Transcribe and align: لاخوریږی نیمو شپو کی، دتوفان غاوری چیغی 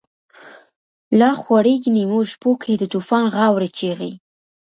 لاخوریږی 1.19 1.89
نیمو 1.97 2.21
شپو 2.31 2.51
کی، 2.61 2.73
دتوفان 2.81 3.25
غاوری 3.35 3.69
چیغی 3.77 4.11